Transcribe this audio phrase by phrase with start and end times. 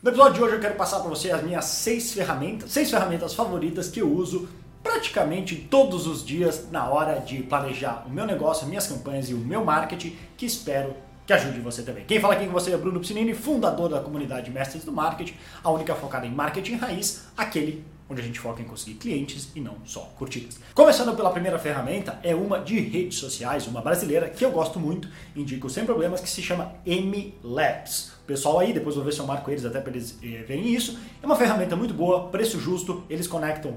[0.00, 3.34] No episódio de hoje eu quero passar para você as minhas seis ferramentas, seis ferramentas
[3.34, 4.48] favoritas que eu uso
[4.80, 9.38] praticamente todos os dias na hora de planejar o meu negócio, minhas campanhas e o
[9.38, 10.94] meu marketing, que espero
[11.26, 12.04] que ajude você também.
[12.04, 15.34] Quem fala aqui com você é Bruno Piscinini, fundador da comunidade Mestres do Marketing,
[15.64, 19.60] a única focada em marketing raiz, aquele onde a gente foca em conseguir clientes e
[19.60, 20.58] não só curtidas.
[20.74, 25.08] Começando pela primeira ferramenta, é uma de redes sociais, uma brasileira que eu gosto muito,
[25.36, 28.12] indico sem problemas, que se chama M-Labs.
[28.26, 30.98] Pessoal aí, depois vou ver se eu marco eles até para eles eh, verem isso.
[31.22, 33.76] É uma ferramenta muito boa, preço justo, eles conectam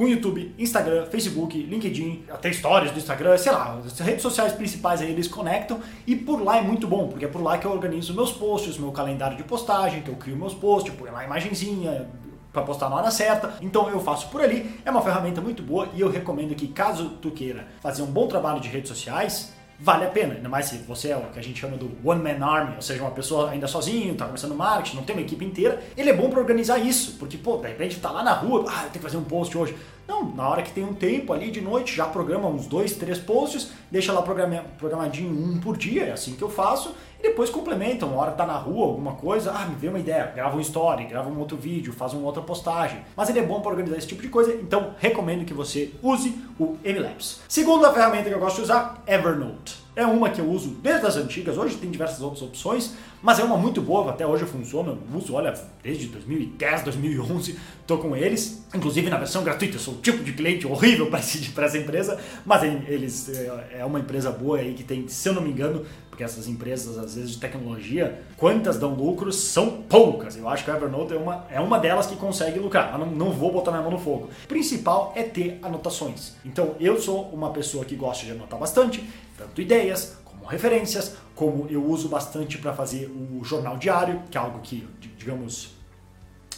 [0.00, 5.02] com YouTube, Instagram, Facebook, LinkedIn, até stories do Instagram, sei lá, as redes sociais principais
[5.02, 7.70] aí eles conectam e por lá é muito bom, porque é por lá que eu
[7.70, 12.08] organizo meus posts, meu calendário de postagem, que eu crio meus posts, põe lá imagenzinha,
[12.52, 13.54] para postar na hora certa.
[13.60, 14.80] Então eu faço por ali.
[14.84, 18.26] É uma ferramenta muito boa e eu recomendo que caso tu queira fazer um bom
[18.26, 20.34] trabalho de redes sociais, vale a pena.
[20.34, 22.82] Ainda mais se você é o que a gente chama do one man army, ou
[22.82, 25.82] seja, uma pessoa ainda sozinho, tá começando marketing, não tem uma equipe inteira.
[25.96, 28.82] Ele é bom para organizar isso, porque pô, de repente tá lá na rua, ah,
[28.84, 29.74] eu tenho que fazer um post hoje.
[30.06, 33.18] Não, na hora que tem um tempo ali de noite, já programa uns dois, três
[33.18, 38.06] posts, deixa lá programadinho um por dia, é assim que eu faço, e depois complementa.
[38.06, 41.04] Uma hora tá na rua, alguma coisa, ah, me vê uma ideia, grava um story,
[41.04, 43.02] grava um outro vídeo, faz uma outra postagem.
[43.14, 46.34] Mas ele é bom para organizar esse tipo de coisa, então recomendo que você use
[46.58, 47.42] o MLabs.
[47.46, 49.78] Segunda ferramenta que eu gosto de usar, Evernote.
[49.94, 53.44] É uma que eu uso desde as antigas, hoje tem diversas outras opções, mas é
[53.44, 59.10] uma muito boa, até hoje funciona, uso, olha, desde 2010, 2011, estou com eles, inclusive
[59.10, 61.18] na versão gratuita, eu sou o tipo de cliente horrível para
[61.66, 65.42] essa empresa, mas eles é, é uma empresa boa aí que tem, se eu não
[65.42, 65.84] me engano,
[66.20, 70.36] porque essas empresas, às vezes, de tecnologia, quantas dão lucros são poucas.
[70.36, 73.06] Eu acho que a Evernote é uma, é uma delas que consegue lucrar, mas não,
[73.06, 74.28] não vou botar minha mão no fogo.
[74.44, 76.34] O principal é ter anotações.
[76.44, 79.02] Então, eu sou uma pessoa que gosta de anotar bastante,
[79.38, 84.40] tanto ideias, como referências, como eu uso bastante para fazer o jornal diário, que é
[84.40, 84.88] algo que,
[85.18, 85.74] digamos,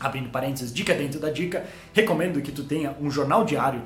[0.00, 3.82] abrindo parênteses, dica dentro da dica, recomendo que tu tenha um jornal diário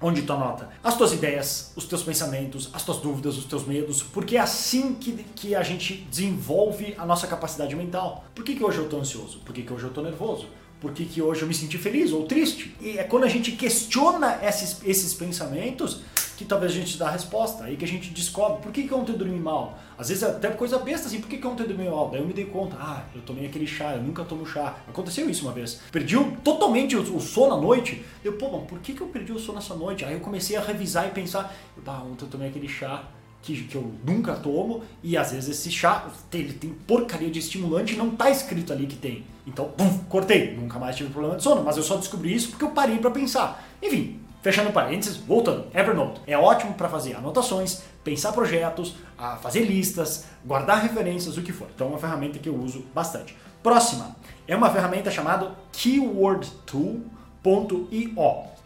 [0.00, 4.02] onde tu anota as tuas ideias, os teus pensamentos, as tuas dúvidas, os teus medos,
[4.02, 8.24] porque é assim que, que a gente desenvolve a nossa capacidade mental.
[8.34, 9.38] Por que, que hoje eu estou ansioso?
[9.44, 10.48] Por que, que hoje eu estou nervoso?
[10.80, 12.74] Por que, que hoje eu me senti feliz ou triste?
[12.80, 16.00] E é quando a gente questiona esses, esses pensamentos
[16.36, 17.64] que talvez a gente dá a resposta.
[17.64, 19.78] Aí que a gente descobre por que, que ontem eu dormi mal.
[19.96, 22.10] Às vezes é até coisa besta assim, por que, que ontem eu dormi mal?
[22.10, 24.76] Daí eu me dei conta, ah, eu tomei aquele chá, eu nunca tomo chá.
[24.88, 25.80] Aconteceu isso uma vez.
[25.90, 28.04] Perdi totalmente o, o sono à noite.
[28.24, 30.04] Eu, pô, mas por que, que eu perdi o sono essa noite?
[30.04, 31.54] Aí eu comecei a revisar e pensar,
[31.86, 33.04] ah, ontem eu tomei aquele chá
[33.42, 37.94] que, que, eu nunca tomo, e às vezes esse chá ele tem porcaria de estimulante
[37.94, 39.24] e não tá escrito ali que tem.
[39.44, 40.54] Então, pum, cortei.
[40.56, 43.10] Nunca mais tive problema de sono, mas eu só descobri isso porque eu parei para
[43.10, 43.68] pensar.
[43.82, 48.96] Enfim, Fechando parênteses, voltando, Evernote é ótimo para fazer anotações, pensar projetos,
[49.40, 51.68] fazer listas, guardar referências, o que for.
[51.72, 53.36] Então é uma ferramenta que eu uso bastante.
[53.62, 54.16] Próxima
[54.48, 57.04] é uma ferramenta chamada keywordtool.io.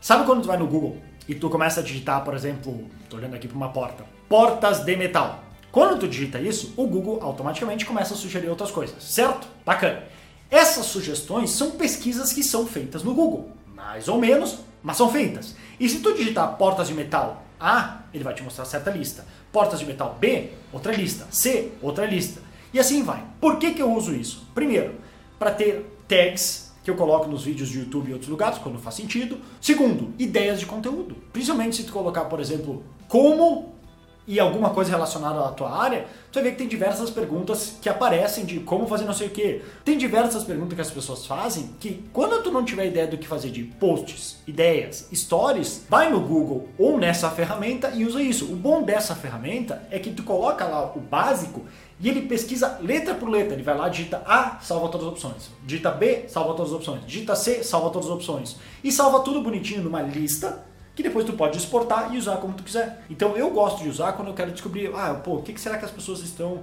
[0.01, 0.97] Sabe quando tu vai no Google
[1.29, 4.97] e tu começa a digitar, por exemplo, estou olhando aqui para uma porta, portas de
[4.97, 5.45] metal.
[5.71, 9.47] Quando tu digita isso, o Google automaticamente começa a sugerir outras coisas, certo?
[9.63, 10.05] Bacana.
[10.51, 15.55] Essas sugestões são pesquisas que são feitas no Google, mais ou menos, mas são feitas.
[15.79, 19.25] E se tu digitar portas de metal A, ele vai te mostrar certa lista.
[19.53, 21.27] Portas de metal B, outra lista.
[21.31, 22.41] C, outra lista.
[22.73, 23.25] E assim vai.
[23.41, 24.47] Por que, que eu uso isso?
[24.55, 24.95] Primeiro,
[25.39, 28.95] para ter tags que eu coloco nos vídeos de YouTube e outros lugares, quando faz
[28.95, 29.39] sentido.
[29.61, 31.17] Segundo, ideias de conteúdo.
[31.33, 33.76] Principalmente se tu colocar, por exemplo, como
[34.27, 37.89] e alguma coisa relacionada à tua área, tu vai ver que tem diversas perguntas que
[37.89, 39.63] aparecem de como fazer não sei o que.
[39.85, 43.27] Tem diversas perguntas que as pessoas fazem que quando tu não tiver ideia do que
[43.27, 48.47] fazer de posts, ideias, stories, vai no Google ou nessa ferramenta e usa isso.
[48.47, 51.65] O bom dessa ferramenta é que tu coloca lá o básico
[51.99, 53.55] e ele pesquisa letra por letra.
[53.55, 55.51] Ele vai lá, digita A, salva todas as opções.
[55.65, 57.01] Digita B, salva todas as opções.
[57.07, 58.57] Digita C, salva todas as opções.
[58.85, 60.66] E salva tudo bonitinho numa lista
[60.97, 63.05] que depois tu pode exportar e usar como tu quiser.
[63.09, 65.85] Então eu gosto de usar quando eu quero descobrir, ah, pô, o que será que
[65.85, 66.63] as pessoas estão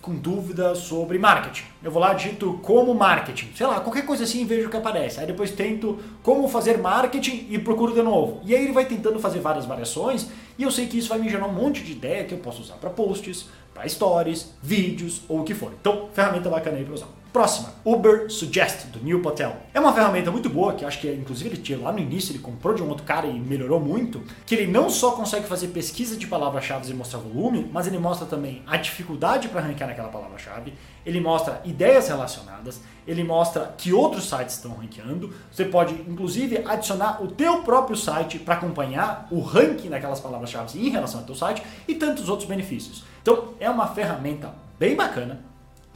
[0.00, 1.64] com dúvidas sobre marketing.
[1.82, 4.76] Eu vou lá, digito como marketing, sei lá, qualquer coisa assim e vejo o que
[4.76, 5.20] aparece.
[5.20, 8.40] Aí depois tento como fazer marketing e procuro de novo.
[8.44, 11.28] E aí ele vai tentando fazer várias variações e eu sei que isso vai me
[11.28, 15.40] gerar um monte de ideia que eu posso usar para posts, para stories, vídeos ou
[15.40, 15.72] o que for.
[15.78, 17.08] Então, ferramenta bacana aí para usar.
[17.38, 19.54] Próxima, Uber Suggest, do Neil Patel.
[19.72, 22.40] É uma ferramenta muito boa, que acho que inclusive ele tinha lá no início, ele
[22.40, 26.16] comprou de um outro cara e melhorou muito, que ele não só consegue fazer pesquisa
[26.16, 30.74] de palavras-chave e mostrar volume, mas ele mostra também a dificuldade para ranquear naquela palavra-chave,
[31.06, 37.22] ele mostra ideias relacionadas, ele mostra que outros sites estão ranqueando, você pode inclusive adicionar
[37.22, 41.62] o teu próprio site para acompanhar o ranking daquelas palavras-chave em relação ao teu site
[41.86, 43.04] e tantos outros benefícios.
[43.22, 45.40] Então é uma ferramenta bem bacana,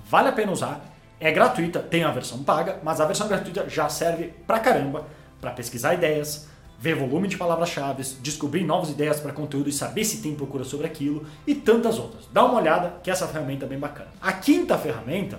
[0.08, 0.91] vale a pena usar,
[1.22, 5.06] é gratuita, tem a versão paga, mas a versão gratuita já serve pra caramba
[5.40, 6.48] para pesquisar ideias,
[6.80, 10.84] ver volume de palavras-chave, descobrir novas ideias para conteúdo e saber se tem procura sobre
[10.84, 12.28] aquilo e tantas outras.
[12.32, 14.08] Dá uma olhada que essa ferramenta é bem bacana.
[14.20, 15.38] A quinta ferramenta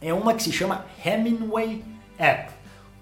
[0.00, 1.84] é uma que se chama Hemingway
[2.16, 2.54] App.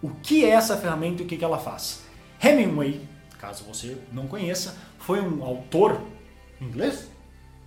[0.02, 2.02] O que é essa ferramenta e o que ela faz?
[2.42, 3.00] Hemingway,
[3.38, 6.00] caso você não conheça, foi um autor
[6.60, 7.08] inglês?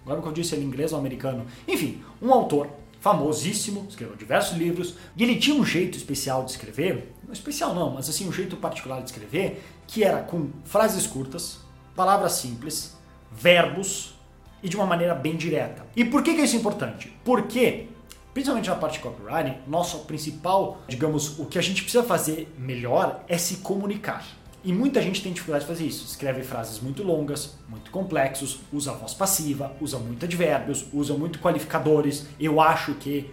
[0.04, 1.46] Agora que eu disse ele inglês ou americano.
[1.66, 2.70] Enfim, um autor
[3.06, 7.92] famosíssimo, escreveu diversos livros, e ele tinha um jeito especial de escrever, não especial não,
[7.92, 11.60] mas assim um jeito particular de escrever, que era com frases curtas,
[11.96, 12.98] palavras simples,
[13.31, 14.16] verbos
[14.63, 15.86] e de uma maneira bem direta.
[15.96, 17.16] E por que, que isso é importante?
[17.24, 17.90] Porque
[18.34, 23.24] principalmente na parte de copywriting, nosso principal, digamos, o que a gente precisa fazer melhor
[23.28, 24.25] é se comunicar.
[24.66, 26.04] E muita gente tem dificuldade de fazer isso.
[26.06, 32.26] Escreve frases muito longas, muito complexos, usa voz passiva, usa muito advérbios, usa muito qualificadores.
[32.40, 33.30] Eu acho que,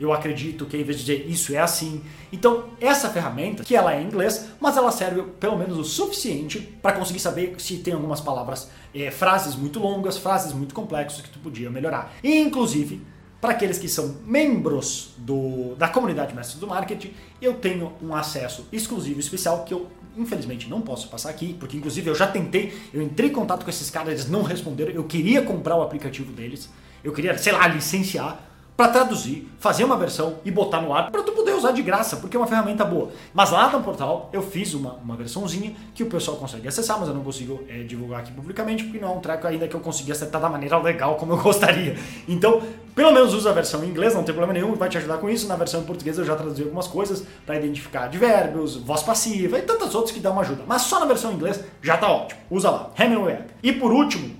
[0.00, 2.02] eu acredito que, em vez de dizer isso é assim.
[2.32, 6.58] Então, essa ferramenta, que ela é em inglês, mas ela serve pelo menos o suficiente
[6.82, 11.30] para conseguir saber se tem algumas palavras, é, frases muito longas, frases muito complexas que
[11.30, 12.12] tu podia melhorar.
[12.24, 13.00] E, inclusive,
[13.42, 18.68] para aqueles que são membros do, da comunidade Mestres do Marketing, eu tenho um acesso
[18.72, 23.02] exclusivo especial que eu infelizmente não posso passar aqui, porque inclusive eu já tentei, eu
[23.02, 26.70] entrei em contato com esses caras, eles não responderam, eu queria comprar o aplicativo deles,
[27.02, 31.22] eu queria, sei lá, licenciar para traduzir, fazer uma versão e botar no ar para
[31.22, 33.10] tu poder usar de graça, porque é uma ferramenta boa.
[33.32, 37.08] Mas lá no portal eu fiz uma, uma versãozinha que o pessoal consegue acessar, mas
[37.08, 39.80] eu não consigo é, divulgar aqui publicamente, porque não é um treco ainda que eu
[39.80, 41.96] consegui acertar da maneira legal como eu gostaria.
[42.26, 42.62] Então,
[42.94, 45.28] pelo menos usa a versão em inglês, não tem problema nenhum, vai te ajudar com
[45.28, 45.46] isso.
[45.46, 49.62] Na versão em português eu já traduzi algumas coisas para identificar advérbios, voz passiva e
[49.62, 50.62] tantas outras que dão uma ajuda.
[50.66, 52.40] Mas só na versão em inglês já tá ótimo.
[52.50, 53.38] Usa lá, Hemingway.
[53.62, 54.34] E por último,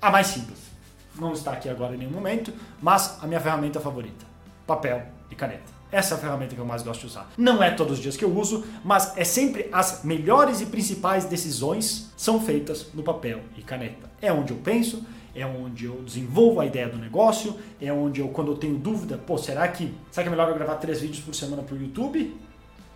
[0.00, 0.63] a mais simples
[1.18, 4.24] não está aqui agora em nenhum momento, mas a minha ferramenta favorita:
[4.66, 5.74] papel e caneta.
[5.90, 7.30] Essa é a ferramenta que eu mais gosto de usar.
[7.38, 11.24] Não é todos os dias que eu uso, mas é sempre as melhores e principais
[11.24, 14.10] decisões são feitas no papel e caneta.
[14.20, 18.28] É onde eu penso, é onde eu desenvolvo a ideia do negócio, é onde eu,
[18.28, 21.20] quando eu tenho dúvida, pô, será que, será que é melhor eu gravar três vídeos
[21.20, 22.36] por semana para o YouTube?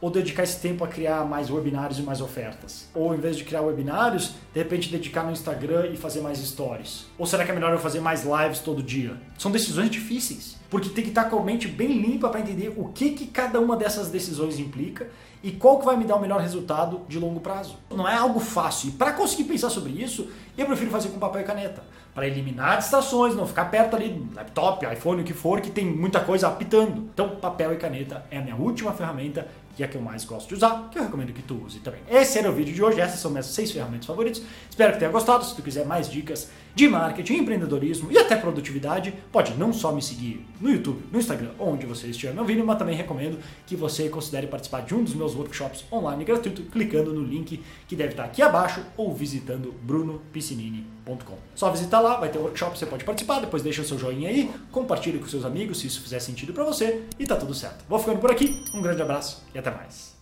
[0.00, 2.88] Ou dedicar esse tempo a criar mais webinários e mais ofertas?
[2.94, 7.06] Ou em vez de criar webinários, de repente dedicar no Instagram e fazer mais stories?
[7.18, 9.16] Ou será que é melhor eu fazer mais lives todo dia?
[9.38, 12.88] São decisões difíceis, porque tem que estar com a mente bem limpa para entender o
[12.88, 15.08] que, que cada uma dessas decisões implica
[15.42, 17.76] e qual que vai me dar o melhor resultado de longo prazo.
[17.90, 18.88] Não é algo fácil.
[18.88, 21.82] E para conseguir pensar sobre isso, eu prefiro fazer com papel e caneta,
[22.14, 26.20] para eliminar distrações, não ficar perto ali laptop, iPhone, o que for, que tem muita
[26.20, 27.08] coisa apitando.
[27.14, 29.46] Então, papel e caneta é a minha última ferramenta
[29.82, 32.00] é a que eu mais gosto de usar, que eu recomendo que tu use também.
[32.08, 34.42] Esse era o vídeo de hoje, essas são minhas seis ferramentas favoritas.
[34.68, 35.44] Espero que tenha gostado.
[35.44, 40.02] Se tu quiser mais dicas de marketing, empreendedorismo e até produtividade, pode não só me
[40.02, 44.08] seguir no YouTube, no Instagram, onde você estiver me ouvindo, mas também recomendo que você
[44.08, 48.24] considere participar de um dos meus workshops online gratuito, clicando no link que deve estar
[48.24, 51.36] aqui abaixo ou visitando brunopiscinini.com.
[51.54, 54.50] Só visitar lá, vai ter workshop, você pode participar, depois deixa o seu joinha aí,
[54.70, 57.84] compartilhe com seus amigos se isso fizer sentido para você e tá tudo certo.
[57.88, 60.17] Vou ficando por aqui, um grande abraço e até mais.